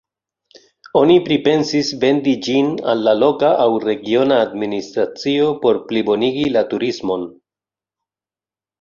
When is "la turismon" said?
6.59-7.33